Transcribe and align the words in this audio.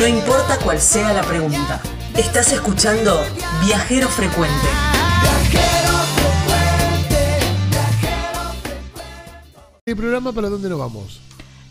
No 0.00 0.06
importa 0.06 0.58
cuál 0.64 0.80
sea 0.80 1.12
la 1.12 1.20
pregunta. 1.20 1.78
Estás 2.16 2.54
escuchando 2.54 3.22
Viajero 3.66 4.08
Frecuente. 4.08 4.66
¿El 9.84 9.96
programa 9.96 10.32
para 10.32 10.48
dónde 10.48 10.70
nos 10.70 10.78
vamos? 10.78 11.20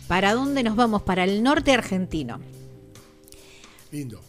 ¿Para 0.06 0.32
dónde 0.34 0.62
nos 0.62 0.76
vamos? 0.76 1.02
Para 1.02 1.24
el 1.24 1.42
norte 1.42 1.72
argentino. 1.72 2.38
Lindo. 3.90 4.20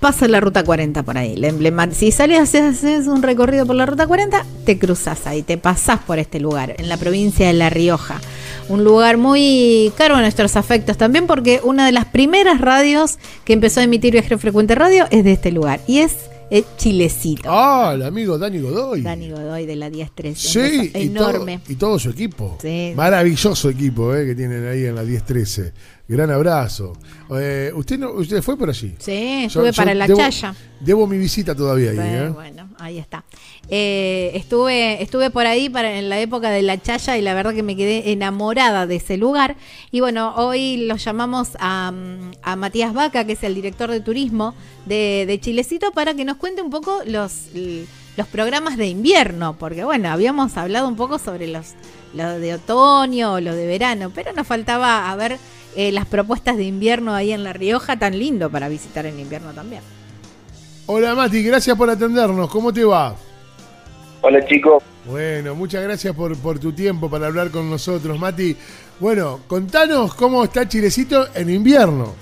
Pasa 0.00 0.28
la 0.28 0.38
ruta 0.40 0.62
40 0.62 1.02
por 1.02 1.18
ahí. 1.18 1.34
La 1.34 1.48
emblema- 1.48 1.90
si 1.92 2.12
sales, 2.12 2.38
haces, 2.40 2.62
haces 2.76 3.06
un 3.08 3.20
recorrido 3.22 3.66
por 3.66 3.74
la 3.74 3.84
ruta 3.84 4.06
40, 4.06 4.44
te 4.64 4.78
cruzas 4.78 5.26
ahí, 5.26 5.42
te 5.42 5.58
pasás 5.58 5.98
por 6.00 6.20
este 6.20 6.38
lugar, 6.38 6.76
en 6.78 6.88
la 6.88 6.96
provincia 6.96 7.48
de 7.48 7.52
La 7.52 7.68
Rioja. 7.68 8.20
Un 8.68 8.84
lugar 8.84 9.16
muy 9.16 9.92
caro 9.96 10.14
a 10.14 10.20
nuestros 10.20 10.54
afectos 10.54 10.96
también, 10.96 11.26
porque 11.26 11.60
una 11.64 11.84
de 11.86 11.92
las 11.92 12.04
primeras 12.04 12.60
radios 12.60 13.18
que 13.44 13.54
empezó 13.54 13.80
a 13.80 13.84
emitir 13.84 14.12
Viajero 14.12 14.38
Frecuente 14.38 14.74
Radio 14.76 15.06
es 15.10 15.24
de 15.24 15.32
este 15.32 15.50
lugar. 15.50 15.80
Y 15.88 15.98
es 15.98 16.14
eh, 16.50 16.62
Chilecito. 16.76 17.48
Ah, 17.50 17.92
el 17.94 18.02
amigo 18.04 18.38
Dani 18.38 18.60
Godoy. 18.60 19.02
Dani 19.02 19.30
Godoy 19.30 19.66
de 19.66 19.76
la 19.76 19.90
1013. 19.90 20.48
Sí, 20.48 20.92
y 20.94 21.08
todo, 21.08 21.30
enorme. 21.30 21.60
y 21.68 21.74
todo 21.74 21.98
su 21.98 22.10
equipo. 22.10 22.56
Sí. 22.62 22.92
Maravilloso 22.94 23.68
equipo 23.68 24.14
eh, 24.14 24.26
que 24.26 24.34
tienen 24.34 24.66
ahí 24.68 24.84
en 24.84 24.94
la 24.94 25.02
1013. 25.02 25.72
Gran 26.08 26.30
abrazo. 26.30 26.94
Eh, 27.38 27.70
¿usted, 27.74 27.98
no, 27.98 28.12
¿Usted 28.12 28.40
fue 28.40 28.56
por 28.56 28.70
allí? 28.70 28.94
Sí, 28.98 29.44
estuve 29.44 29.66
yo 29.66 29.72
para 29.74 29.92
la 29.92 30.06
debo- 30.06 30.16
chaya. 30.16 30.54
Debo 30.80 31.06
mi 31.06 31.18
visita 31.18 31.54
todavía 31.54 31.90
ahí. 31.90 31.96
Bueno, 31.96 32.24
¿eh? 32.24 32.28
bueno, 32.30 32.68
ahí 32.78 32.98
está. 32.98 33.24
Eh, 33.68 34.30
estuve, 34.34 35.02
estuve 35.02 35.28
por 35.28 35.44
ahí 35.46 35.68
para, 35.68 35.98
en 35.98 36.08
la 36.08 36.18
época 36.18 36.48
de 36.48 36.62
la 36.62 36.80
Chaya 36.80 37.18
y 37.18 37.20
la 37.20 37.34
verdad 37.34 37.52
que 37.52 37.62
me 37.62 37.76
quedé 37.76 38.10
enamorada 38.12 38.86
de 38.86 38.96
ese 38.96 39.18
lugar. 39.18 39.56
Y 39.90 40.00
bueno, 40.00 40.34
hoy 40.36 40.86
lo 40.86 40.96
llamamos 40.96 41.50
a, 41.60 41.92
a 42.42 42.56
Matías 42.56 42.94
Vaca, 42.94 43.26
que 43.26 43.32
es 43.32 43.42
el 43.42 43.54
director 43.54 43.90
de 43.90 44.00
turismo 44.00 44.54
de, 44.86 45.24
de 45.26 45.38
Chilecito, 45.40 45.92
para 45.92 46.14
que 46.14 46.24
nos 46.24 46.38
cuente 46.38 46.62
un 46.62 46.70
poco 46.70 47.00
los, 47.04 47.48
los 48.16 48.26
programas 48.28 48.78
de 48.78 48.86
invierno, 48.86 49.56
porque 49.58 49.84
bueno, 49.84 50.08
habíamos 50.08 50.56
hablado 50.56 50.88
un 50.88 50.96
poco 50.96 51.18
sobre 51.18 51.48
los, 51.48 51.74
los 52.14 52.40
de 52.40 52.54
otoño 52.54 53.34
o 53.34 53.40
los 53.40 53.54
de 53.54 53.66
verano, 53.66 54.10
pero 54.14 54.32
nos 54.32 54.46
faltaba 54.46 55.10
a 55.10 55.16
ver 55.16 55.36
eh, 55.76 55.92
las 55.92 56.06
propuestas 56.06 56.56
de 56.56 56.64
invierno 56.64 57.14
ahí 57.14 57.32
en 57.32 57.44
La 57.44 57.52
Rioja, 57.52 57.98
tan 57.98 58.18
lindo 58.18 58.50
para 58.50 58.68
visitar 58.68 59.06
en 59.06 59.18
invierno 59.20 59.52
también. 59.52 59.82
Hola 60.86 61.14
Mati, 61.14 61.42
gracias 61.42 61.76
por 61.76 61.90
atendernos. 61.90 62.48
¿Cómo 62.50 62.72
te 62.72 62.84
va? 62.84 63.14
Hola 64.20 64.44
chicos, 64.46 64.82
Bueno, 65.06 65.54
muchas 65.54 65.82
gracias 65.84 66.14
por, 66.14 66.36
por 66.38 66.58
tu 66.58 66.72
tiempo 66.72 67.08
para 67.08 67.26
hablar 67.28 67.50
con 67.50 67.70
nosotros, 67.70 68.18
Mati. 68.18 68.56
Bueno, 68.98 69.40
contanos 69.46 70.14
cómo 70.14 70.42
está 70.44 70.66
Chilecito 70.68 71.28
en 71.34 71.50
invierno. 71.50 72.14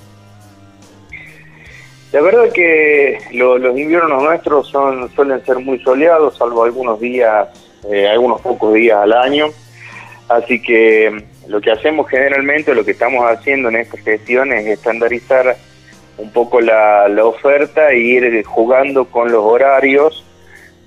la 2.12 2.20
verdad 2.22 2.50
que 2.53 3.19
lo- 3.33 3.58
los 3.58 3.78
inviernos 3.78 4.22
nuestros 4.22 4.69
son 4.69 5.10
suelen 5.14 5.44
ser 5.44 5.58
muy 5.58 5.78
soleados, 5.81 6.36
salvo 6.36 6.64
algunos 6.64 6.98
días, 7.00 7.48
eh, 7.91 8.08
algunos 8.08 8.41
pocos 8.41 8.75
días 8.75 8.98
al 9.03 9.12
año. 9.12 9.47
Así 10.28 10.60
que 10.60 11.25
lo 11.48 11.61
que 11.61 11.70
hacemos 11.70 12.08
generalmente, 12.08 12.75
lo 12.75 12.84
que 12.84 12.92
estamos 12.92 13.25
haciendo 13.30 13.69
en 13.69 13.77
esta 13.77 13.98
gestión 13.98 14.52
es 14.52 14.66
estandarizar 14.66 15.56
un 16.19 16.33
poco 16.33 16.61
la, 16.61 17.08
la 17.08 17.25
oferta 17.25 17.91
e 17.91 17.98
ir 17.98 18.44
jugando 18.44 19.05
con 19.06 19.30
los 19.30 19.44
horarios 19.44 20.25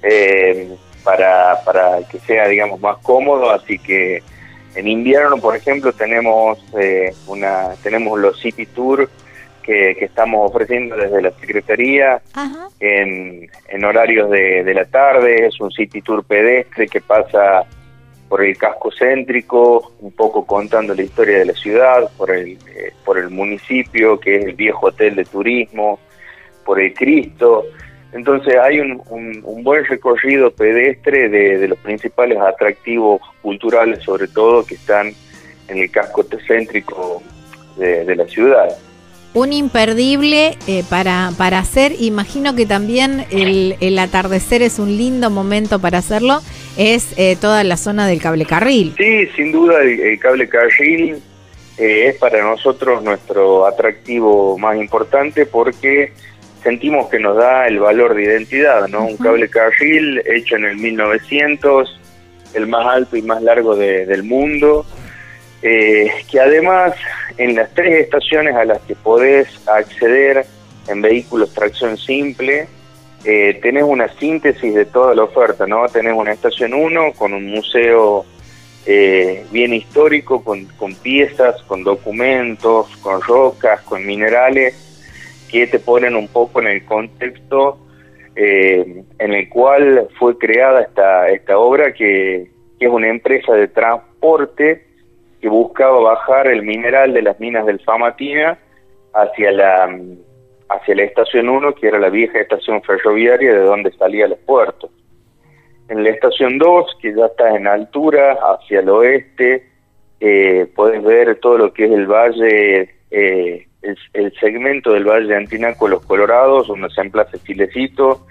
eh, 0.01 0.69
para, 1.03 1.63
para 1.63 1.99
que 2.09 2.19
sea, 2.19 2.47
digamos, 2.47 2.79
más 2.79 2.97
cómodo. 2.97 3.51
Así 3.51 3.77
que 3.77 4.23
en 4.75 4.87
invierno, 4.87 5.37
por 5.37 5.55
ejemplo, 5.55 5.93
tenemos 5.93 6.59
eh, 6.79 7.13
una 7.27 7.75
tenemos 7.83 8.19
los 8.19 8.39
City 8.39 8.65
Tour 8.65 9.09
que, 9.61 9.95
que 9.97 10.05
estamos 10.05 10.49
ofreciendo 10.49 10.95
desde 10.95 11.21
la 11.21 11.31
Secretaría 11.31 12.21
en, 12.79 13.49
en 13.67 13.85
horarios 13.85 14.29
de, 14.31 14.63
de 14.63 14.73
la 14.73 14.85
tarde. 14.85 15.45
Es 15.45 15.59
un 15.59 15.71
City 15.71 16.01
Tour 16.01 16.23
pedestre 16.23 16.87
que 16.87 17.01
pasa 17.01 17.65
por 18.29 18.43
el 18.43 18.55
casco 18.57 18.91
céntrico, 18.91 19.91
un 19.99 20.11
poco 20.11 20.45
contando 20.45 20.93
la 20.93 21.01
historia 21.01 21.39
de 21.39 21.45
la 21.45 21.53
ciudad, 21.53 22.09
por 22.15 22.29
el, 22.31 22.51
eh, 22.51 22.93
por 23.03 23.17
el 23.17 23.29
municipio, 23.31 24.19
que 24.19 24.35
es 24.35 24.45
el 24.45 24.53
viejo 24.53 24.87
hotel 24.87 25.15
de 25.15 25.25
turismo, 25.25 25.99
por 26.63 26.79
el 26.79 26.93
Cristo. 26.93 27.65
Entonces 28.13 28.55
hay 28.55 28.79
un, 28.79 29.01
un- 29.09 29.63
buen 29.63 29.83
recorrido 29.85 30.51
pedestre 30.51 31.27
de, 31.29 31.57
de 31.57 31.67
los 31.67 31.77
principales 31.79 32.39
atractivos 32.39 33.19
culturales, 33.41 34.03
sobre 34.03 34.27
todo, 34.27 34.63
que 34.65 34.75
están 34.75 35.11
en 35.67 35.77
el 35.77 35.91
casco 35.91 36.23
céntrico 36.47 37.21
de, 37.77 38.05
de 38.05 38.15
la 38.15 38.25
ciudad. 38.27 38.69
Un 39.35 39.53
imperdible 39.53 40.57
eh, 40.67 40.83
para, 40.89 41.31
para 41.37 41.59
hacer, 41.59 41.93
imagino 41.99 42.55
que 42.55 42.65
también 42.65 43.25
el, 43.29 43.75
el 43.79 43.99
atardecer 43.99 44.63
es 44.63 44.79
un 44.79 44.97
lindo 44.97 45.29
momento 45.29 45.79
para 45.79 45.99
hacerlo, 45.99 46.41
es 46.77 47.13
eh, 47.17 47.37
toda 47.39 47.63
la 47.63 47.77
zona 47.77 48.07
del 48.07 48.19
cable 48.21 48.45
carril. 48.45 48.95
Sí, 48.97 49.27
sin 49.35 49.51
duda 49.51 49.81
el, 49.81 49.99
el 49.99 50.19
cable 50.19 50.49
carril 50.49 51.21
eh, 51.77 52.07
es 52.07 52.15
para 52.17 52.41
nosotros 52.43 53.03
nuestro 53.03 53.67
atractivo 53.67 54.57
más 54.57 54.77
importante 54.77 55.45
porque 55.45 56.11
sentimos 56.63 57.07
que 57.09 57.19
nos 57.19 57.37
da 57.37 57.67
el 57.67 57.79
valor 57.79 58.15
de 58.15 58.23
identidad, 58.23 58.87
¿no? 58.87 59.05
Un 59.05 59.17
cable 59.17 59.47
carril 59.47 60.21
hecho 60.25 60.55
en 60.55 60.65
el 60.65 60.77
1900, 60.77 61.99
el 62.55 62.65
más 62.67 62.85
alto 62.85 63.15
y 63.15 63.21
más 63.21 63.43
largo 63.43 63.75
de- 63.75 64.07
del 64.07 64.23
mundo, 64.23 64.85
eh, 65.61 66.09
que 66.29 66.39
además 66.39 66.93
en 67.37 67.55
las 67.55 67.73
tres 67.73 68.03
estaciones 68.03 68.55
a 68.55 68.65
las 68.65 68.79
que 68.81 68.95
podés 68.95 69.47
acceder 69.67 70.45
en 70.87 71.01
vehículos 71.01 71.53
tracción 71.53 71.97
simple, 71.97 72.67
eh, 73.25 73.59
tenés 73.61 73.83
una 73.83 74.07
síntesis 74.17 74.73
de 74.73 74.85
toda 74.85 75.13
la 75.13 75.23
oferta, 75.23 75.67
¿no? 75.67 75.87
Tenés 75.87 76.13
una 76.13 76.31
estación 76.31 76.73
1 76.73 77.13
con 77.13 77.33
un 77.33 77.47
museo 77.47 78.25
eh, 78.85 79.45
bien 79.51 79.73
histórico, 79.73 80.43
con, 80.43 80.65
con 80.77 80.95
piezas, 80.95 81.61
con 81.63 81.83
documentos, 81.83 82.87
con 82.97 83.21
rocas, 83.21 83.81
con 83.81 84.05
minerales, 84.05 84.73
que 85.51 85.67
te 85.67 85.79
ponen 85.79 86.15
un 86.15 86.29
poco 86.29 86.61
en 86.61 86.67
el 86.67 86.85
contexto 86.85 87.79
eh, 88.35 89.03
en 89.17 89.33
el 89.33 89.49
cual 89.49 90.07
fue 90.17 90.37
creada 90.37 90.81
esta, 90.81 91.29
esta 91.29 91.57
obra, 91.57 91.93
que, 91.93 92.49
que 92.79 92.85
es 92.85 92.91
una 92.91 93.09
empresa 93.09 93.53
de 93.53 93.67
transporte 93.67 94.88
que 95.41 95.49
buscaba 95.49 95.99
bajar 95.99 96.47
el 96.47 96.63
mineral 96.63 97.13
de 97.13 97.21
las 97.21 97.39
minas 97.39 97.65
del 97.65 97.79
Famatina 97.79 98.57
hacia 99.13 99.51
la 99.51 99.89
hacia 100.69 100.95
la 100.95 101.03
estación 101.03 101.49
1, 101.49 101.73
que 101.75 101.87
era 101.87 101.97
la 101.97 102.09
vieja 102.09 102.39
estación 102.39 102.81
ferroviaria 102.83 103.53
de 103.53 103.61
donde 103.61 103.91
salía 103.93 104.27
los 104.27 104.37
puertos. 104.39 104.91
En 105.87 106.03
la 106.03 106.11
estación 106.11 106.59
2, 106.59 106.97
que 107.01 107.15
ya 107.15 107.25
está 107.25 107.55
en 107.55 107.65
altura, 107.65 108.33
hacia 108.33 108.81
el 108.81 108.89
oeste, 108.89 109.67
eh, 110.19 110.67
puedes 110.75 111.03
ver 111.03 111.39
todo 111.39 111.57
lo 111.57 111.73
que 111.73 111.85
es 111.85 111.91
el 111.91 112.05
valle, 112.05 112.95
eh, 113.09 113.67
el, 113.81 113.97
el 114.13 114.33
segmento 114.39 114.91
del 114.91 115.05
valle 115.05 115.27
de 115.27 115.37
Antinaco 115.37 115.87
Los 115.87 116.05
Colorados, 116.05 116.67
donde 116.67 116.89
se 116.91 117.01
emplaza 117.01 117.39
Chilecito. 117.43 118.27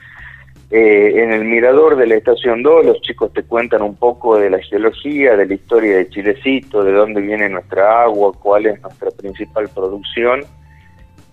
Eh, 0.70 1.22
en 1.22 1.32
el 1.32 1.44
mirador 1.44 1.96
de 1.96 2.06
la 2.06 2.16
estación 2.16 2.62
2, 2.62 2.84
los 2.84 3.00
chicos 3.00 3.32
te 3.32 3.42
cuentan 3.42 3.82
un 3.82 3.96
poco 3.96 4.38
de 4.38 4.50
la 4.50 4.58
geología, 4.58 5.36
de 5.36 5.46
la 5.46 5.54
historia 5.54 5.96
de 5.96 6.08
Chilecito, 6.10 6.84
de 6.84 6.92
dónde 6.92 7.22
viene 7.22 7.48
nuestra 7.48 8.02
agua, 8.02 8.32
cuál 8.38 8.66
es 8.66 8.80
nuestra 8.82 9.10
principal 9.10 9.68
producción 9.74 10.44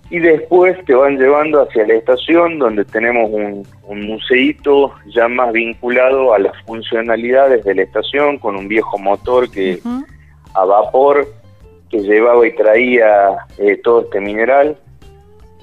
y 0.10 0.20
después 0.20 0.78
te 0.86 0.94
van 0.94 1.18
llevando 1.18 1.62
hacia 1.62 1.86
la 1.88 1.96
estación 1.96 2.60
donde 2.60 2.86
tenemos 2.86 3.30
un, 3.32 3.68
un 3.88 4.02
museíto 4.06 4.94
ya 5.08 5.28
más 5.28 5.52
vinculado 5.52 6.34
a 6.34 6.40
las 6.40 6.54
funcionalidades 6.64 7.64
de 7.64 7.76
la 7.76 7.82
estación 7.84 8.38
con 8.38 8.56
un 8.56 8.68
viejo 8.68 8.98
motor 9.00 9.50
que 9.50 9.80
a 10.54 10.64
vapor 10.64 11.28
que 11.90 12.00
llevaba 12.00 12.48
y 12.48 12.56
traía 12.56 13.36
eh, 13.58 13.78
todo 13.84 14.02
este 14.02 14.20
mineral 14.20 14.78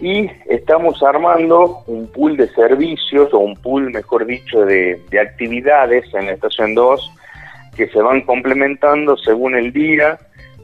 y 0.02 0.28
estamos 0.48 1.00
armando 1.02 1.84
un 1.86 2.08
pool 2.08 2.36
de 2.36 2.48
servicios 2.48 3.32
o 3.32 3.38
un 3.38 3.54
pool 3.56 3.90
mejor 3.92 4.26
dicho 4.26 4.64
de, 4.64 5.00
de 5.10 5.20
actividades 5.20 6.12
en 6.12 6.26
la 6.26 6.32
estación 6.32 6.74
2 6.74 7.12
que 7.76 7.86
se 7.88 8.00
van 8.02 8.22
complementando 8.22 9.16
según 9.16 9.54
el 9.54 9.72
día 9.72 10.18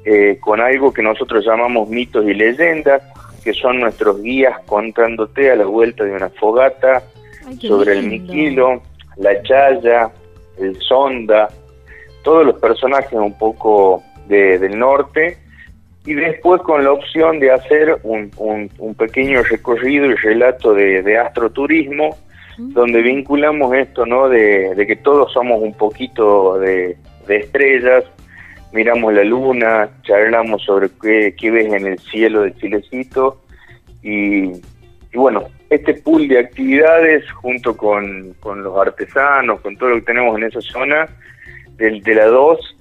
eh, 0.05 0.39
con 0.41 0.61
algo 0.61 0.93
que 0.93 1.03
nosotros 1.03 1.45
llamamos 1.47 1.89
mitos 1.89 2.27
y 2.27 2.35
leyendas 2.35 3.01
que 3.45 3.53
son 3.53 3.79
nuestros 3.79 4.21
guías 4.21 4.59
contándote 4.67 5.53
a 5.53 5.57
la 5.57 5.65
vuelta 5.67 6.03
de 6.05 6.13
una 6.13 6.29
fogata 6.31 7.03
Ay, 7.47 7.57
sobre 7.61 7.93
el. 7.93 8.09
Miquilo, 8.09 8.83
la 9.19 9.41
Chaya, 9.43 10.11
el 10.59 10.77
Sonda, 10.83 11.49
todos 12.25 12.45
los 12.45 12.59
personajes 12.59 13.13
un 13.13 13.39
poco 13.39 14.03
de- 14.27 14.59
del 14.59 14.77
norte, 14.79 15.39
y 16.07 16.15
después 16.15 16.63
con 16.63 16.85
la 16.85 16.93
opción 16.93 17.39
de 17.41 17.51
hacer 17.53 17.99
un, 18.03 18.31
un- 18.39 18.71
un 18.79 18.95
pequeño 18.95 19.43
recorrido 19.43 20.07
y 20.07 20.15
relato 20.15 20.73
de, 20.75 21.03
de 21.03 21.19
astroturismo, 21.19 22.17
donde 22.59 23.03
vinculamos 23.03 23.73
esto, 23.75 24.05
¿no? 24.07 24.29
De, 24.29 24.75
de 24.75 24.87
que 24.87 24.97
todos 24.97 25.33
somos 25.33 25.61
un 25.63 25.75
poquito 25.75 26.59
de, 26.59 26.97
de 27.29 27.37
estrellas, 27.37 28.05
miramos 28.73 29.13
la 29.15 29.23
luna, 29.23 29.89
charlamos 30.03 30.63
sobre 30.65 30.89
qué, 31.01 31.35
qué 31.39 31.51
ves 31.51 31.73
en 31.73 31.87
el 31.87 31.99
cielo 31.99 32.43
de 32.43 32.55
Chilecito, 32.57 33.41
Y, 34.03 34.45
y 35.13 35.17
bueno, 35.17 35.45
este 35.71 35.95
pool 35.95 36.27
de 36.29 36.39
actividades 36.39 37.31
junto 37.33 37.77
con, 37.77 38.35
con 38.41 38.63
los 38.63 38.77
artesanos, 38.79 39.61
con 39.61 39.77
todo 39.77 39.91
lo 39.91 39.97
que 39.97 40.03
tenemos 40.07 40.37
en 40.39 40.45
esa 40.45 40.61
zona, 40.61 41.07
del, 41.77 42.03
de 42.03 42.15
la 42.15 42.27
2 42.27 42.77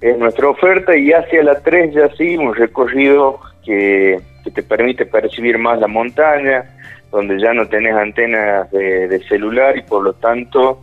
es 0.00 0.18
nuestra 0.18 0.48
oferta 0.48 0.96
y 0.96 1.12
hacia 1.12 1.42
la 1.42 1.60
3 1.60 1.94
ya 1.94 2.08
sí, 2.16 2.36
un 2.36 2.54
recorrido 2.54 3.40
que, 3.64 4.20
que 4.42 4.50
te 4.50 4.62
permite 4.62 5.06
percibir 5.06 5.58
más 5.58 5.80
la 5.80 5.88
montaña, 5.88 6.64
donde 7.10 7.40
ya 7.40 7.52
no 7.54 7.66
tenés 7.68 7.94
antenas 7.94 8.70
de, 8.70 9.08
de 9.08 9.22
celular 9.24 9.76
y 9.76 9.82
por 9.82 10.02
lo 10.02 10.12
tanto 10.14 10.80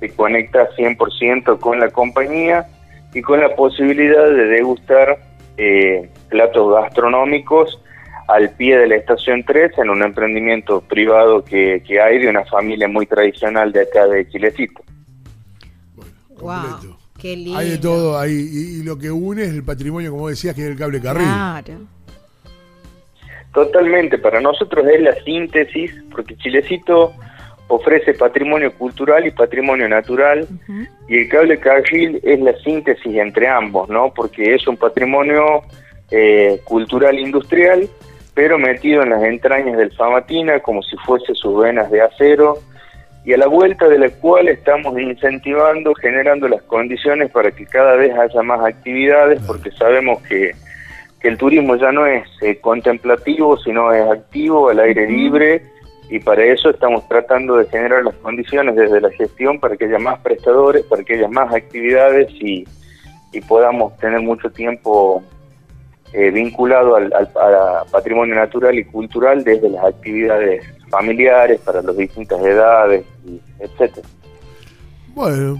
te 0.00 0.10
conectas 0.10 0.70
100% 0.76 1.58
con 1.60 1.78
la 1.78 1.90
compañía 1.90 2.66
y 3.14 3.22
con 3.22 3.40
la 3.40 3.54
posibilidad 3.54 4.24
de 4.24 4.46
degustar 4.46 5.18
eh, 5.56 6.10
platos 6.28 6.74
gastronómicos 6.74 7.80
al 8.26 8.50
pie 8.50 8.78
de 8.78 8.88
la 8.88 8.96
estación 8.96 9.44
3 9.44 9.78
en 9.78 9.90
un 9.90 10.02
emprendimiento 10.02 10.80
privado 10.80 11.44
que, 11.44 11.82
que 11.86 12.00
hay 12.00 12.18
de 12.18 12.28
una 12.28 12.44
familia 12.46 12.88
muy 12.88 13.06
tradicional 13.06 13.70
de 13.72 13.82
acá 13.82 14.06
de 14.06 14.26
Chilecito. 14.28 14.82
Wow, 16.40 16.62
completo. 16.62 16.93
Qué 17.24 17.36
lindo. 17.36 17.58
Hay 17.58 17.70
de 17.70 17.78
todo 17.78 18.18
ahí. 18.18 18.48
Y, 18.52 18.80
y 18.80 18.82
lo 18.82 18.98
que 18.98 19.10
une 19.10 19.44
es 19.44 19.48
el 19.48 19.64
patrimonio, 19.64 20.10
como 20.10 20.28
decías, 20.28 20.54
que 20.54 20.60
es 20.60 20.68
el 20.68 20.76
cable 20.76 21.00
carril. 21.00 21.24
Claro. 21.24 21.74
Totalmente, 23.54 24.18
para 24.18 24.40
nosotros 24.40 24.84
es 24.92 25.00
la 25.00 25.14
síntesis, 25.22 25.90
porque 26.10 26.36
Chilecito 26.36 27.14
ofrece 27.68 28.12
patrimonio 28.12 28.74
cultural 28.74 29.26
y 29.26 29.30
patrimonio 29.30 29.88
natural, 29.88 30.46
y 31.08 31.16
el 31.16 31.28
cable 31.28 31.58
carril 31.58 32.20
es 32.22 32.40
la 32.40 32.54
síntesis 32.58 33.16
entre 33.16 33.48
ambos, 33.48 33.88
¿no? 33.88 34.12
Porque 34.12 34.54
es 34.54 34.66
un 34.66 34.76
patrimonio 34.76 35.62
eh, 36.10 36.60
cultural 36.64 37.18
industrial, 37.18 37.88
pero 38.34 38.58
metido 38.58 39.02
en 39.02 39.10
las 39.10 39.22
entrañas 39.22 39.78
del 39.78 39.92
Famatina 39.92 40.60
como 40.60 40.82
si 40.82 40.96
fuese 40.98 41.34
sus 41.34 41.56
venas 41.62 41.90
de 41.90 42.02
acero, 42.02 42.58
y 43.24 43.32
a 43.32 43.38
la 43.38 43.46
vuelta 43.46 43.88
de 43.88 43.98
la 43.98 44.08
cual 44.10 44.48
estamos 44.48 44.98
incentivando, 45.00 45.94
generando 45.94 46.46
las 46.48 46.62
condiciones 46.64 47.30
para 47.30 47.50
que 47.50 47.64
cada 47.66 47.94
vez 47.96 48.12
haya 48.18 48.42
más 48.42 48.64
actividades, 48.64 49.40
porque 49.46 49.70
sabemos 49.70 50.20
que, 50.22 50.52
que 51.20 51.28
el 51.28 51.38
turismo 51.38 51.76
ya 51.76 51.90
no 51.90 52.06
es 52.06 52.28
eh, 52.42 52.56
contemplativo, 52.60 53.56
sino 53.56 53.92
es 53.92 54.06
activo, 54.10 54.68
al 54.68 54.80
aire 54.80 55.08
libre, 55.08 55.62
y 56.10 56.18
para 56.20 56.44
eso 56.44 56.68
estamos 56.68 57.08
tratando 57.08 57.56
de 57.56 57.64
generar 57.66 58.04
las 58.04 58.14
condiciones 58.16 58.76
desde 58.76 59.00
la 59.00 59.10
gestión 59.10 59.58
para 59.58 59.74
que 59.76 59.86
haya 59.86 59.98
más 59.98 60.18
prestadores, 60.20 60.84
para 60.84 61.02
que 61.02 61.14
haya 61.14 61.28
más 61.28 61.52
actividades 61.54 62.28
y, 62.40 62.66
y 63.32 63.40
podamos 63.40 63.96
tener 63.96 64.20
mucho 64.20 64.50
tiempo 64.50 65.22
eh, 66.12 66.30
vinculado 66.30 66.94
al, 66.96 67.10
al- 67.14 67.30
a 67.36 67.84
patrimonio 67.90 68.34
natural 68.34 68.78
y 68.78 68.84
cultural 68.84 69.42
desde 69.44 69.70
las 69.70 69.82
actividades 69.82 70.62
familiares 70.94 71.60
para 71.60 71.82
las 71.82 71.96
distintas 71.96 72.40
edades, 72.44 73.04
y 73.26 73.40
etcétera. 73.58 74.06
Bueno, 75.14 75.58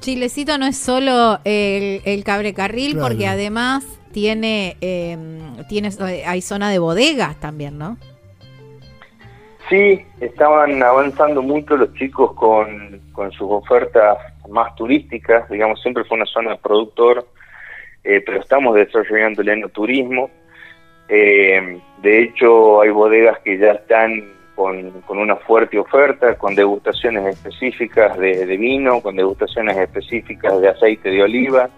Chilecito 0.00 0.58
no 0.58 0.66
es 0.66 0.76
solo 0.78 1.38
el, 1.44 2.00
el 2.04 2.24
cable 2.24 2.54
carril, 2.54 2.92
Claro. 2.92 3.08
porque 3.08 3.26
además 3.26 3.84
tiene, 4.12 4.76
eh, 4.80 5.16
tiene 5.68 5.90
hay 6.26 6.40
zona 6.42 6.70
de 6.70 6.78
bodegas 6.78 7.38
también, 7.40 7.78
¿no? 7.78 7.96
Sí, 9.68 10.04
estaban 10.20 10.82
avanzando 10.82 11.40
mucho 11.40 11.76
los 11.76 11.94
chicos 11.94 12.32
con, 12.34 13.00
con 13.12 13.30
sus 13.32 13.48
ofertas 13.50 14.18
más 14.50 14.74
turísticas, 14.74 15.48
digamos, 15.48 15.80
siempre 15.80 16.04
fue 16.04 16.16
una 16.16 16.26
zona 16.26 16.56
productor, 16.56 17.26
eh, 18.04 18.20
pero 18.26 18.40
estamos 18.40 18.74
desarrollando 18.74 19.40
el 19.40 19.48
enoturismo. 19.48 20.30
Eh, 21.08 21.80
de 22.02 22.22
hecho, 22.22 22.82
hay 22.82 22.90
bodegas 22.90 23.38
que 23.44 23.56
ya 23.56 23.72
están 23.72 24.31
con, 24.54 25.00
con 25.02 25.18
una 25.18 25.36
fuerte 25.36 25.78
oferta, 25.78 26.34
con 26.36 26.54
degustaciones 26.54 27.26
específicas 27.26 28.18
de, 28.18 28.46
de 28.46 28.56
vino, 28.56 29.00
con 29.00 29.16
degustaciones 29.16 29.76
específicas 29.76 30.60
de 30.60 30.68
aceite 30.68 31.10
de 31.10 31.22
oliva 31.22 31.68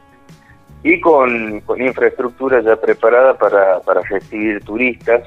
y 0.83 1.01
con, 1.01 1.61
con 1.61 1.81
infraestructura 1.81 2.61
ya 2.61 2.77
preparada 2.77 3.39
para, 3.39 3.81
para 3.81 4.03
recibir 4.03 4.63
turistas. 4.65 5.23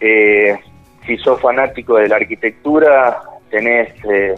Eh, 0.00 0.58
si 1.06 1.16
sos 1.18 1.40
fanático 1.40 1.96
de 1.96 2.08
la 2.08 2.16
arquitectura, 2.16 3.20
tenés 3.50 3.90
eh, 4.10 4.34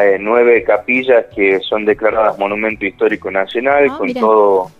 eh, 0.00 0.16
nueve 0.18 0.64
capillas 0.64 1.26
que 1.36 1.60
son 1.60 1.84
declaradas 1.84 2.38
Monumento 2.38 2.84
Histórico 2.86 3.30
Nacional, 3.30 3.86
Ah, 3.90 3.94
con 3.98 4.06
mira. 4.06 4.20
todo 4.20 4.70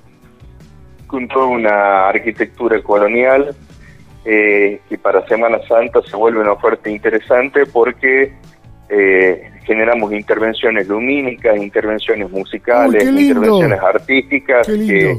con 1.07 1.29
toda 1.29 1.47
una 1.47 2.09
arquitectura 2.09 2.83
colonial, 2.83 3.55
eh, 4.25 4.81
que 4.89 4.99
para 4.99 5.27
Semana 5.27 5.59
Santa 5.69 6.01
se 6.03 6.17
vuelve 6.17 6.41
una 6.41 6.53
oferta 6.53 6.89
interesante 6.89 7.67
porque 7.67 8.33
eh, 8.89 9.51
generamos 9.65 10.13
intervenciones 10.13 10.89
lumínicas, 10.89 11.57
intervenciones 11.57 12.31
musicales, 12.31 13.05
Uy, 13.05 13.29
intervenciones 13.29 13.81
artísticas 13.81 14.67
que, 14.67 15.19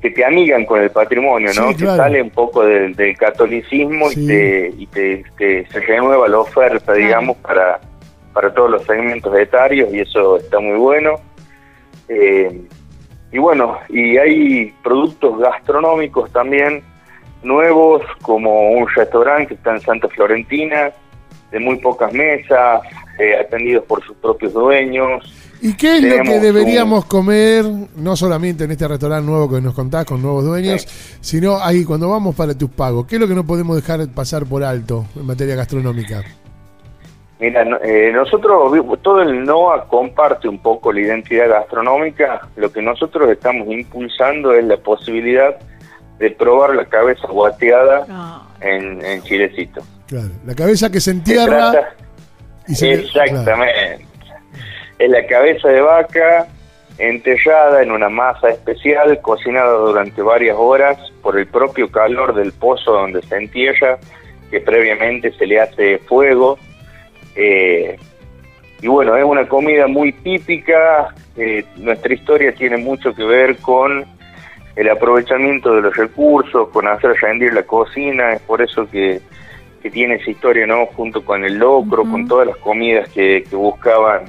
que 0.00 0.10
te 0.10 0.24
amigan 0.24 0.64
con 0.64 0.80
el 0.82 0.90
patrimonio, 0.90 1.50
¿no? 1.56 1.68
Que 1.76 1.86
sale 1.86 2.22
un 2.22 2.30
poco 2.30 2.64
del, 2.64 2.94
del 2.94 3.16
catolicismo 3.16 4.08
Sí. 4.10 4.24
y, 4.24 4.26
te, 4.26 4.72
y 4.78 4.86
te, 4.86 5.24
te- 5.38 5.66
se 5.66 5.80
renueva 5.80 6.28
la 6.28 6.38
oferta, 6.40 6.92
digamos, 6.92 7.36
para, 7.38 7.80
para 8.32 8.52
todos 8.52 8.70
los 8.70 8.84
segmentos 8.84 9.36
etarios 9.38 9.92
y 9.94 10.00
eso 10.00 10.36
está 10.36 10.58
muy 10.60 10.76
bueno. 10.78 11.14
Eh, 12.08 12.62
y 13.32 13.38
bueno, 13.38 13.78
y 13.88 14.16
hay 14.16 14.72
productos 14.82 15.38
gastronómicos 15.40 16.30
también 16.32 16.82
nuevos, 17.46 18.02
como 18.22 18.70
un 18.72 18.86
restaurante 18.88 19.48
que 19.48 19.54
está 19.54 19.74
en 19.74 19.80
Santa 19.80 20.08
Florentina, 20.08 20.90
de 21.50 21.60
muy 21.60 21.76
pocas 21.76 22.12
mesas, 22.12 22.82
eh, 23.18 23.36
atendidos 23.36 23.84
por 23.84 24.04
sus 24.04 24.16
propios 24.16 24.52
dueños. 24.52 25.32
¿Y 25.62 25.74
qué 25.74 25.96
es 25.96 26.02
lo 26.02 26.22
que 26.22 26.38
deberíamos 26.38 27.06
comer, 27.06 27.64
no 27.96 28.14
solamente 28.14 28.64
en 28.64 28.72
este 28.72 28.86
restaurante 28.86 29.26
nuevo 29.26 29.50
que 29.50 29.60
nos 29.60 29.74
contás 29.74 30.04
con 30.04 30.20
nuevos 30.20 30.44
dueños, 30.44 30.86
sino 31.20 31.58
ahí 31.62 31.84
cuando 31.84 32.10
vamos 32.10 32.34
para 32.34 32.56
tus 32.56 32.70
pagos? 32.70 33.06
¿Qué 33.06 33.16
es 33.16 33.20
lo 33.20 33.26
que 33.26 33.34
no 33.34 33.46
podemos 33.46 33.76
dejar 33.76 34.06
pasar 34.08 34.44
por 34.44 34.62
alto 34.62 35.06
en 35.16 35.26
materia 35.26 35.56
gastronómica? 35.56 36.22
Mira, 37.38 37.66
eh, 37.84 38.12
nosotros, 38.14 38.72
todo 39.02 39.22
el 39.22 39.44
NOA 39.44 39.86
comparte 39.88 40.48
un 40.48 40.58
poco 40.58 40.92
la 40.92 41.00
identidad 41.00 41.48
gastronómica. 41.48 42.48
Lo 42.56 42.70
que 42.72 42.80
nosotros 42.80 43.30
estamos 43.30 43.68
impulsando 43.68 44.54
es 44.54 44.64
la 44.64 44.78
posibilidad 44.78 45.56
de 46.18 46.30
probar 46.30 46.74
la 46.74 46.84
cabeza 46.86 47.26
guateada 47.28 48.06
No. 48.06 48.46
en, 48.60 49.04
en 49.04 49.22
Chilecito. 49.22 49.82
Claro, 50.06 50.30
la 50.46 50.54
cabeza 50.54 50.90
que 50.90 51.00
se 51.00 51.10
Se 51.10 51.16
entierra 51.16 51.72
trata- 51.72 51.94
y 52.68 52.74
se 52.74 53.02
claro. 53.02 53.02
Exactamente. 53.30 54.06
Es 54.98 55.10
la 55.10 55.26
cabeza 55.26 55.68
de 55.68 55.80
vaca 55.80 56.46
enterrada 56.98 57.82
en 57.82 57.90
una 57.92 58.08
masa 58.08 58.48
especial, 58.48 59.20
cocinada 59.20 59.72
durante 59.72 60.22
varias 60.22 60.56
horas 60.58 60.96
por 61.22 61.38
el 61.38 61.46
propio 61.46 61.90
calor 61.90 62.34
del 62.34 62.52
pozo 62.52 62.92
donde 62.92 63.20
se 63.22 63.36
entierra, 63.36 63.98
que 64.50 64.60
previamente 64.60 65.30
se 65.32 65.46
le 65.46 65.60
hace 65.60 65.98
fuego. 65.98 66.58
Eh, 67.34 67.98
y 68.80 68.86
bueno, 68.88 69.14
es 69.16 69.24
una 69.24 69.46
comida 69.46 69.86
muy 69.86 70.12
típica. 70.12 71.14
eh, 71.36 71.64
nuestra 71.76 72.14
historia 72.14 72.54
tiene 72.54 72.78
mucho 72.78 73.14
que 73.14 73.24
ver 73.24 73.58
con 73.58 74.06
el 74.76 74.88
aprovechamiento 74.90 75.74
de 75.74 75.80
los 75.82 75.96
recursos, 75.96 76.68
con 76.68 76.86
hacer 76.86 77.14
rendir 77.20 77.52
la 77.54 77.62
cocina. 77.64 78.32
Es 78.34 78.42
por 78.42 78.60
eso 78.62 78.86
que, 78.88 79.20
que 79.82 79.90
tiene 79.90 80.16
esa 80.16 80.30
historia, 80.30 80.66
¿no? 80.66 80.86
Junto 80.86 81.24
con 81.24 81.44
el 81.44 81.54
locro, 81.58 82.02
con 82.04 82.28
todas 82.28 82.46
las 82.46 82.56
comidas 82.58 83.08
que, 83.10 83.44
que 83.48 83.56
buscaban 83.56 84.24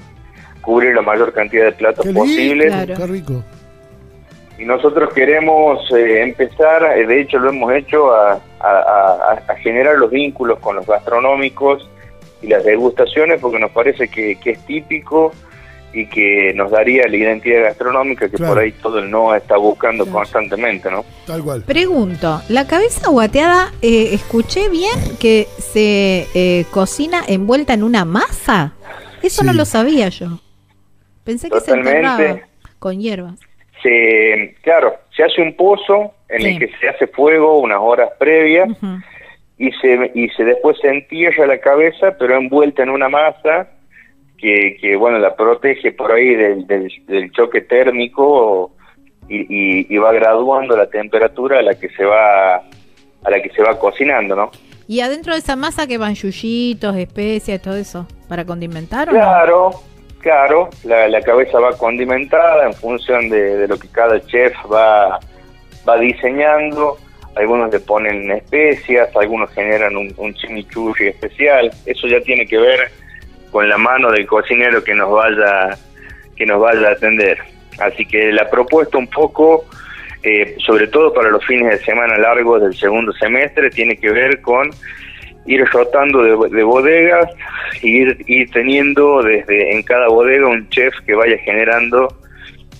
cubrir 0.61 0.95
la 0.95 1.01
mayor 1.01 1.31
cantidad 1.33 1.65
de 1.65 1.71
platos 1.73 2.03
Qué 2.05 2.09
lindo, 2.11 2.21
posibles. 2.21 2.67
Claro. 2.73 2.93
qué 2.97 3.07
rico. 3.07 3.43
Y 4.59 4.65
nosotros 4.65 5.13
queremos 5.13 5.79
eh, 5.95 6.21
empezar, 6.23 6.97
eh, 6.97 7.05
de 7.05 7.21
hecho 7.21 7.37
lo 7.39 7.49
hemos 7.49 7.71
hecho, 7.73 8.11
a, 8.11 8.33
a- 8.59 8.69
a- 8.69 9.43
a 9.51 9.55
generar 9.57 9.97
los 9.97 10.09
vínculos 10.09 10.57
con 10.59 10.75
los 10.77 10.87
gastronómicos 10.87 11.87
y 12.41 12.47
las 12.47 12.63
degustaciones 12.65 13.39
porque 13.39 13.59
nos 13.59 13.71
parece 13.71 14.07
que, 14.07 14.35
que 14.39 14.51
es 14.51 14.65
típico 14.65 15.31
y 15.93 16.05
que 16.07 16.51
nos 16.53 16.69
daría 16.71 17.07
la 17.07 17.15
identidad 17.15 17.63
gastronómica 17.63 18.29
que 18.29 18.37
Claro. 18.37 18.53
por 18.53 18.61
ahí 18.63 18.71
todo 18.73 18.99
el 18.99 19.09
NOA 19.09 19.37
está 19.37 19.57
buscando 19.57 20.03
Claro. 20.03 20.19
constantemente, 20.19 20.91
¿no? 20.91 21.05
Tal 21.25 21.43
cual. 21.43 21.63
Pregunto, 21.63 22.41
la 22.49 22.67
cabeza 22.67 23.09
guateada, 23.09 23.71
eh, 23.81 24.09
escuché 24.13 24.69
bien 24.69 24.99
que 25.19 25.47
se 25.57 26.27
eh, 26.35 26.65
cocina 26.71 27.21
envuelta 27.27 27.73
en 27.73 27.83
una 27.83 28.05
masa. 28.05 28.73
Eso 29.23 29.43
no 29.43 29.53
lo 29.53 29.65
sabía 29.65 30.09
yo. 30.09 30.39
Pensé 31.23 31.49
que 31.49 31.57
Totalmente. 31.59 31.91
se 31.91 31.97
enterraba 31.97 32.39
con 32.79 32.99
hierbas. 32.99 33.39
Se, 33.81 34.55
claro, 34.61 34.95
se 35.15 35.23
hace 35.23 35.41
un 35.41 35.55
pozo 35.55 36.13
en 36.29 36.41
Sí. 36.41 36.47
el 36.47 36.59
que 36.59 36.69
se 36.79 36.89
hace 36.89 37.07
fuego 37.07 37.59
unas 37.59 37.79
horas 37.81 38.09
previas 38.19 38.69
y 39.57 39.71
se 39.73 40.11
y 40.13 40.29
se 40.29 40.43
después 40.43 40.77
se 40.81 40.89
entierra 40.89 41.47
la 41.47 41.59
cabeza 41.59 42.15
pero 42.19 42.35
envuelta 42.37 42.83
en 42.83 42.89
una 42.89 43.07
masa 43.09 43.67
que, 44.37 44.77
que 44.79 44.95
bueno 44.95 45.19
la 45.19 45.35
protege 45.35 45.91
por 45.91 46.11
ahí 46.11 46.35
del, 46.35 46.67
del, 46.67 46.91
del 47.07 47.31
choque 47.31 47.61
térmico 47.61 48.71
y, 49.27 49.39
y, 49.39 49.87
y 49.89 49.97
va 49.97 50.13
graduando 50.13 50.77
la 50.77 50.89
temperatura 50.89 51.59
a 51.59 51.61
la 51.61 51.75
que 51.79 51.89
se 51.89 52.05
va 52.05 52.55
a 52.57 53.29
la 53.29 53.41
que 53.41 53.49
se 53.49 53.61
va 53.61 53.77
cocinando 53.79 54.35
no 54.35 54.51
Y 54.87 55.01
adentro 55.01 55.33
de 55.33 55.39
esa 55.39 55.55
masa 55.55 55.87
que 55.87 55.97
van 55.97 56.13
yuyitos, 56.15 56.95
especias, 56.95 57.61
todo 57.61 57.75
eso, 57.75 58.07
para 58.29 58.45
condimentar. 58.45 59.09
¿o 59.09 59.11
no? 59.11 59.17
Claro, 59.19 59.71
claro, 60.19 60.69
la, 60.85 61.07
la 61.09 61.21
cabeza 61.21 61.59
va 61.59 61.77
condimentada 61.77 62.65
en 62.65 62.73
función 62.73 63.27
de, 63.29 63.57
de 63.57 63.67
lo 63.67 63.77
que 63.77 63.89
cada 63.89 64.19
chef 64.25 64.53
va, 64.71 65.19
va 65.87 65.97
diseñando. 65.97 66.97
Algunos 67.35 67.71
le 67.71 67.79
ponen 67.81 68.31
especias, 68.31 69.09
algunos 69.15 69.51
generan 69.51 69.95
un, 69.97 70.13
un 70.17 70.33
chimichurri 70.33 71.09
especial. 71.09 71.69
Eso 71.85 72.07
ya 72.07 72.21
tiene 72.21 72.45
que 72.47 72.57
ver 72.57 72.89
con 73.51 73.67
la 73.67 73.77
mano 73.77 74.11
del 74.11 74.25
cocinero 74.25 74.83
que 74.83 74.93
nos 74.93 75.11
vaya 75.11 75.77
que 76.35 76.45
nos 76.45 76.61
vaya 76.61 76.89
a 76.89 76.91
atender. 76.91 77.39
Así 77.79 78.05
que 78.05 78.31
la 78.31 78.49
propuesta 78.49 78.97
un 78.97 79.07
poco, 79.07 79.65
eh, 80.23 80.55
sobre 80.59 80.87
todo 80.87 81.13
para 81.13 81.29
los 81.29 81.43
fines 81.45 81.69
de 81.69 81.85
semana 81.85 82.17
largos 82.17 82.61
del 82.61 82.75
segundo 82.75 83.11
semestre, 83.13 83.69
tiene 83.71 83.97
que 83.97 84.11
ver 84.11 84.41
con 84.41 84.69
ir 85.47 85.65
rotando 85.65 86.21
de, 86.21 86.55
de 86.55 86.63
bodegas, 86.63 87.29
ir, 87.81 88.17
ir 88.27 88.51
teniendo 88.51 89.23
desde 89.23 89.73
en 89.73 89.81
cada 89.83 90.07
bodega 90.09 90.47
un 90.47 90.69
chef 90.69 90.93
que 91.05 91.15
vaya 91.15 91.37
generando 91.39 92.07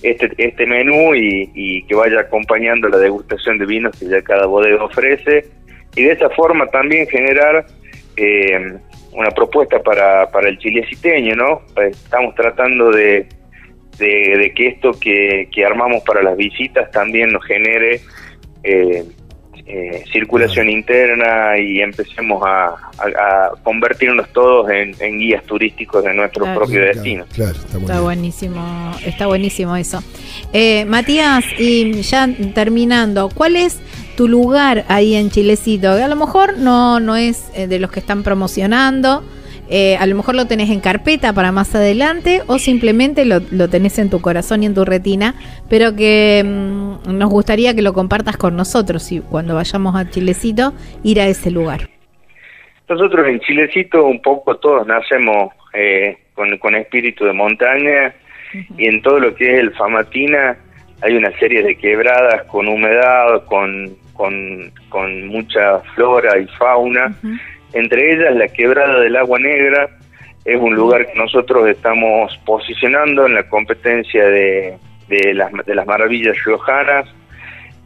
este, 0.02 0.30
este 0.36 0.66
menú 0.66 1.14
y, 1.14 1.50
y 1.54 1.82
que 1.84 1.94
vaya 1.94 2.20
acompañando 2.20 2.88
la 2.88 2.98
degustación 2.98 3.58
de 3.58 3.66
vinos 3.66 3.98
que 3.98 4.06
ya 4.06 4.22
cada 4.22 4.46
bodega 4.46 4.84
ofrece 4.84 5.46
y 5.96 6.04
de 6.04 6.12
esa 6.12 6.30
forma 6.30 6.66
también 6.66 7.06
generar 7.08 7.66
eh, 8.16 8.78
una 9.12 9.30
propuesta 9.30 9.80
para, 9.80 10.30
para 10.30 10.48
el 10.48 10.58
chileciteño, 10.58 11.34
¿no? 11.34 11.62
Estamos 11.82 12.34
tratando 12.34 12.90
de, 12.90 13.26
de, 13.98 14.36
de 14.38 14.52
que 14.54 14.68
esto 14.68 14.92
que, 14.92 15.48
que 15.52 15.64
armamos 15.64 16.02
para 16.04 16.22
las 16.22 16.36
visitas 16.36 16.90
también 16.90 17.30
nos 17.30 17.44
genere 17.44 18.00
eh, 18.62 19.04
eh, 19.66 20.02
circulación 20.12 20.70
interna 20.70 21.58
y 21.58 21.80
empecemos 21.80 22.42
a, 22.46 22.68
a- 22.68 23.48
a 23.48 23.50
convertirnos 23.62 24.28
todos 24.32 24.70
en, 24.70 24.94
en 25.00 25.18
guías 25.18 25.42
turísticos 25.44 26.02
de 26.04 26.14
nuestro 26.14 26.44
Claro. 26.44 26.60
propio 26.60 26.76
Claro, 26.80 26.94
destino. 26.94 27.24
Claro, 27.34 27.52
está 27.52 27.78
Está 27.78 28.00
buenísimo, 28.00 28.92
está 29.04 29.26
buenísimo 29.26 29.76
eso. 29.76 30.02
Eh, 30.52 30.84
Matías, 30.86 31.44
y 31.58 32.00
ya 32.02 32.28
terminando, 32.54 33.28
¿cuál 33.34 33.56
es 33.56 33.78
tu 34.18 34.26
lugar 34.26 34.84
ahí 34.88 35.14
en 35.14 35.30
Chilecito? 35.30 35.92
A 35.92 36.08
lo 36.08 36.16
mejor 36.16 36.58
no, 36.58 36.98
no 36.98 37.14
es 37.14 37.52
eh, 37.56 37.68
de 37.68 37.78
los 37.78 37.92
que 37.92 38.00
están 38.00 38.24
promocionando, 38.24 39.22
eh, 39.70 39.96
a 39.96 40.06
lo 40.06 40.16
mejor 40.16 40.34
lo 40.34 40.46
tenés 40.46 40.70
en 40.70 40.80
carpeta 40.80 41.32
para 41.32 41.52
más 41.52 41.72
adelante 41.76 42.42
o 42.48 42.58
simplemente 42.58 43.24
lo, 43.24 43.38
lo 43.52 43.68
tenés 43.68 43.96
en 44.00 44.10
tu 44.10 44.20
corazón 44.20 44.64
y 44.64 44.66
en 44.66 44.74
tu 44.74 44.84
retina, 44.84 45.36
pero 45.70 45.94
que 45.94 46.42
mm, 46.44 47.16
nos 47.16 47.30
gustaría 47.30 47.76
que 47.76 47.82
lo 47.82 47.92
compartas 47.92 48.36
con 48.36 48.56
nosotros 48.56 49.12
y 49.12 49.20
cuando 49.20 49.54
vayamos 49.54 49.94
a 49.94 50.10
Chilecito, 50.10 50.72
ir 51.04 51.20
a 51.20 51.28
ese 51.28 51.52
lugar. 51.52 51.88
Nosotros 52.88 53.24
en 53.28 53.38
Chilecito 53.38 54.04
un 54.04 54.20
poco 54.20 54.56
todos 54.56 54.84
nacemos 54.84 55.52
eh, 55.74 56.18
con, 56.34 56.58
con 56.58 56.74
espíritu 56.74 57.24
de 57.24 57.34
montaña 57.34 58.14
y 58.76 58.88
en 58.88 59.00
todo 59.00 59.20
lo 59.20 59.36
que 59.36 59.54
es 59.54 59.60
el 59.60 59.72
Famatina 59.74 60.56
hay 61.02 61.14
una 61.16 61.30
serie 61.38 61.62
de 61.62 61.76
quebradas 61.76 62.42
con 62.44 62.66
humedad, 62.66 63.44
con, 63.44 63.96
con, 64.18 64.70
con 64.90 65.28
mucha 65.28 65.78
flora 65.94 66.38
y 66.38 66.46
fauna. 66.58 67.14
Entre 67.72 68.12
ellas 68.14 68.34
la 68.36 68.48
quebrada 68.48 69.00
del 69.00 69.16
Agua 69.16 69.38
Negra 69.38 69.88
es 70.44 70.60
un 70.60 70.74
lugar 70.74 71.06
que 71.06 71.14
nosotros 71.18 71.68
estamos 71.68 72.36
posicionando 72.44 73.26
en 73.26 73.34
la 73.34 73.48
competencia 73.48 74.24
de, 74.26 74.74
de, 75.08 75.34
las, 75.34 75.50
de 75.64 75.74
las 75.74 75.86
maravillas 75.86 76.36
riojanas 76.44 77.06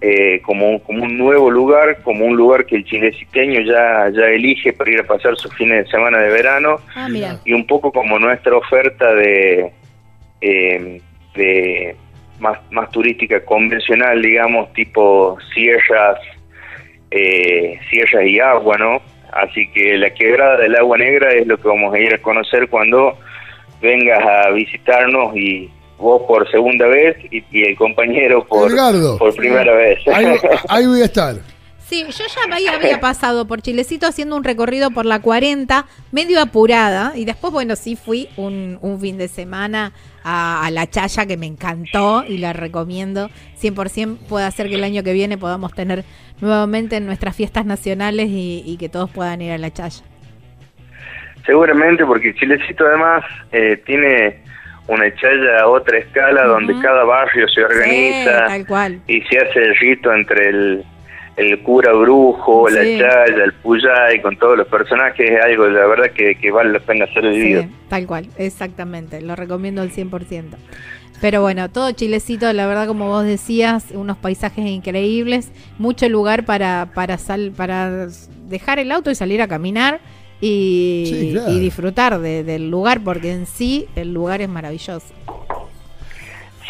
eh, 0.01 0.41
como, 0.43 0.71
un- 0.71 0.79
como 0.81 1.05
un 1.05 1.17
nuevo 1.19 1.51
lugar, 1.51 1.99
como 2.03 2.25
un 2.25 2.37
lugar 2.37 2.65
que 2.67 2.77
el 2.77 2.85
chileciteño 2.85 3.61
ya, 3.61 4.09
ya 4.11 4.27
elige 4.31 4.73
para 4.73 4.91
ir 4.91 5.01
a 5.01 5.05
pasar 5.05 5.37
sus 5.37 5.55
fines 5.55 5.85
de 5.85 5.91
semana 5.91 6.19
de 6.19 6.29
verano. 6.31 6.77
Ah, 6.97 7.09
y 7.45 7.53
un 7.53 7.67
poco 7.67 7.93
como 7.93 8.19
nuestra 8.19 8.57
oferta 8.57 9.15
de, 9.15 9.71
eh, 10.41 11.01
de 11.35 11.97
más, 12.43 12.59
más 12.71 12.91
turística 12.91 13.43
convencional, 13.45 14.21
digamos, 14.21 14.73
tipo 14.73 15.39
sierras, 15.55 16.19
eh, 17.11 17.79
sierras 17.89 18.27
y 18.27 18.41
agua, 18.41 18.77
¿no? 18.77 19.01
Así 19.33 19.67
que 19.69 19.97
la 19.97 20.13
quebrada 20.13 20.59
del 20.59 20.77
agua 20.77 20.99
negra 20.99 21.31
es 21.31 21.47
lo 21.47 21.57
que 21.57 21.69
vamos 21.69 21.95
a 21.95 21.99
ir 21.99 22.13
a 22.13 22.19
conocer 22.19 22.69
cuando 22.69 23.17
vengas 23.81 24.21
a 24.23 24.51
visitarnos 24.51 25.35
y 25.37 25.71
vos 25.97 26.23
por 26.27 26.51
segunda 26.51 26.87
vez 26.89 27.17
y, 27.31 27.43
y 27.51 27.63
el 27.63 27.77
compañero 27.77 28.45
por, 28.45 28.71
Edgardo. 28.71 29.17
por 29.19 29.35
primera 29.35 29.73
vez. 29.75 30.01
Ahí, 30.09 30.27
ahí 30.69 30.87
voy 30.87 31.01
a 31.01 31.07
estar. 31.07 31.37
Sí, 31.93 32.05
yo 32.09 32.25
ya 32.25 32.57
ahí 32.57 32.67
había 32.69 33.01
pasado 33.01 33.47
por 33.47 33.61
Chilecito 33.61 34.07
haciendo 34.07 34.35
un 34.35 34.45
recorrido 34.45 34.91
por 34.93 35.05
la 35.05 35.21
40, 35.21 35.85
medio 36.11 36.41
apurada, 36.41 37.13
y 37.15 37.27
después, 37.27 37.53
bueno, 37.53 37.77
sí 37.77 37.97
fui 37.97 38.31
un, 38.39 38.79
un 38.81 38.99
fin 38.99 39.19
de 39.19 39.29
semana 39.29 39.93
a, 40.25 40.65
a 40.65 40.71
La 40.71 40.87
Chaya, 40.89 41.27
que 41.27 41.37
me 41.37 41.45
encantó 41.45 42.25
y 42.27 42.39
la 42.39 42.55
recomiendo. 42.55 43.29
100% 43.61 44.17
puede 44.27 44.47
hacer 44.47 44.71
que 44.71 44.77
el 44.77 44.85
año 44.85 45.03
que 45.03 45.13
viene 45.13 45.37
podamos 45.37 45.75
tener 45.75 46.03
nuevamente 46.41 46.97
en 46.97 47.05
nuestras 47.05 47.37
fiestas 47.37 47.67
nacionales 47.67 48.29
y, 48.31 48.63
y 48.65 48.79
que 48.79 48.89
todos 48.89 49.11
puedan 49.11 49.43
ir 49.43 49.53
a 49.53 49.59
La 49.59 49.71
Chaya. 49.71 50.03
Seguramente 51.45 52.07
porque 52.07 52.35
Chilecito 52.37 52.87
además 52.87 53.23
eh, 53.53 53.83
tiene 53.85 54.41
una 54.87 55.15
chaya 55.15 55.59
a 55.61 55.67
otra 55.69 55.99
escala 55.99 56.45
donde 56.45 56.73
cada 56.81 57.05
barrio 57.05 57.47
se 57.49 57.55
Sí, 57.57 57.61
organiza 57.61 58.47
tal 58.47 58.67
cual. 58.67 59.01
y 59.07 59.21
se 59.23 59.37
hace 59.37 59.59
el 59.59 59.77
rito 59.77 60.13
entre 60.15 60.49
el, 60.49 60.85
el 61.37 61.63
cura 61.63 61.93
brujo, 61.93 62.69
la 62.69 62.83
chaya, 62.83 63.45
el 63.45 63.53
puyay, 63.55 64.21
con 64.23 64.37
todos 64.37 64.57
los 64.59 64.67
personajes, 64.69 65.31
es 65.31 65.41
algo 65.43 65.67
la 65.69 65.87
verdad 65.87 66.11
que, 66.15 66.35
que 66.37 66.51
vale 66.51 66.73
la 66.73 66.81
pena 66.81 67.07
ser 67.13 67.23
vivido. 67.31 67.63
Sí, 67.63 67.69
tal 67.89 68.07
cual, 68.07 68.29
exactamente, 68.37 69.21
lo 69.23 69.35
recomiendo 69.37 69.81
al 69.83 69.91
100%. 69.91 70.45
Pero 71.21 71.41
bueno, 71.41 71.71
todo 71.71 71.91
Chilecito, 71.93 72.53
la 72.53 72.67
verdad, 72.67 72.87
como 72.89 73.07
vos 73.07 73.25
decías, 73.25 73.87
unos 73.95 74.17
paisajes 74.19 74.67
increíbles, 74.67 75.53
mucho 75.79 76.09
lugar 76.09 76.45
para, 76.45 76.91
para, 76.95 77.17
sal, 77.17 77.53
para 77.57 78.09
dejar 78.49 78.79
el 78.81 78.91
auto 78.91 79.11
y 79.11 79.15
salir 79.15 79.41
a 79.41 79.47
caminar 79.49 80.01
y, 80.41 81.05
Sí, 81.07 81.29
claro. 81.33 81.53
y 81.53 81.61
disfrutar 81.61 82.19
de- 82.19 82.43
del 82.43 82.69
lugar, 82.71 83.01
porque 83.05 83.31
en 83.31 83.47
sí 83.47 83.87
el 83.95 84.13
lugar 84.13 84.41
es 84.43 84.49
maravilloso. 84.49 85.15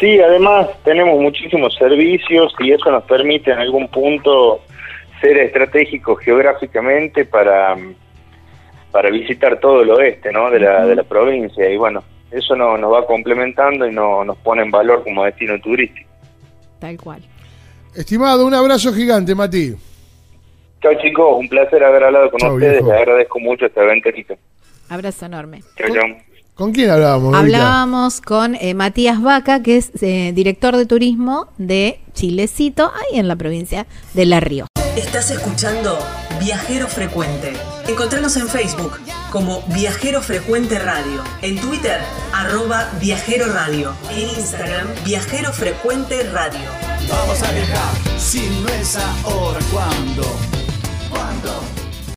Sí, 0.03 0.19
además 0.19 0.67
tenemos 0.83 1.17
muchísimos 1.17 1.73
servicios 1.75 2.53
y 2.59 2.73
eso 2.73 2.91
nos 2.91 3.05
permite 3.05 3.51
en 3.51 3.59
algún 3.59 3.87
punto 3.87 4.59
ser 5.21 5.37
estratégicos 5.37 6.19
geográficamente 6.19 7.23
para, 7.23 7.77
para 8.91 9.09
visitar 9.09 9.61
todo 9.61 9.81
el 9.81 9.91
oeste 9.91 10.33
¿no? 10.33 10.51
de, 10.51 10.59
la, 10.59 10.85
de 10.85 10.97
la 10.97 11.03
provincia 11.03 11.69
y 11.69 11.77
bueno, 11.77 12.03
eso 12.31 12.53
no, 12.53 12.77
nos 12.77 12.91
va 12.91 13.05
complementando 13.05 13.87
y 13.87 13.93
no, 13.93 14.25
nos 14.25 14.35
pone 14.39 14.63
en 14.63 14.71
valor 14.71 15.05
como 15.05 15.23
destino 15.23 15.57
turístico. 15.61 16.09
Tal 16.79 16.97
cual. 16.97 17.21
Estimado, 17.95 18.45
un 18.45 18.55
abrazo 18.55 18.91
gigante, 18.91 19.33
Mati. 19.33 19.73
Chao 20.81 20.91
chicos, 21.01 21.37
un 21.39 21.47
placer 21.47 21.81
haber 21.81 22.03
hablado 22.03 22.29
con 22.29 22.41
Chau, 22.41 22.55
ustedes, 22.55 22.73
viejo. 22.73 22.91
les 22.91 22.97
agradezco 22.99 23.39
mucho 23.39 23.67
esta 23.67 23.79
aventurita. 23.79 24.35
Abrazo 24.89 25.27
enorme. 25.27 25.63
Chao, 25.77 25.95
chao. 25.95 26.32
¿Con 26.55 26.71
quién 26.71 26.91
hablábamos? 26.91 27.35
Hablábamos 27.35 28.21
con 28.21 28.53
eh, 28.55 28.75
Matías 28.75 29.21
Vaca, 29.21 29.63
que 29.63 29.77
es 29.77 29.89
eh, 30.01 30.33
director 30.35 30.77
de 30.77 30.85
turismo 30.85 31.47
de 31.57 31.99
Chilecito, 32.13 32.91
ahí 32.93 33.19
en 33.19 33.27
la 33.27 33.35
provincia 33.35 33.87
de 34.13 34.25
La 34.25 34.39
Río. 34.39 34.67
Estás 34.95 35.31
escuchando 35.31 35.97
Viajero 36.39 36.87
Frecuente. 36.87 37.53
Encontranos 37.87 38.37
en 38.37 38.47
Facebook 38.47 38.99
como 39.31 39.63
Viajero 39.73 40.21
Frecuente 40.21 40.77
Radio, 40.77 41.23
en 41.41 41.59
Twitter 41.59 41.99
arroba 42.31 42.87
Viajero 43.01 43.51
Radio, 43.51 43.91
en 44.11 44.29
Instagram 44.29 44.85
Viajero 45.03 45.51
Frecuente 45.51 46.21
Radio. 46.29 46.69
Vamos 47.09 47.41
a 47.41 47.51
viajar, 47.51 48.19
si 48.19 48.47
no 48.61 48.69
es 48.69 48.95
ahora, 49.23 49.59
¿cuándo? 49.71 50.23
¿Cuándo? 51.09 51.82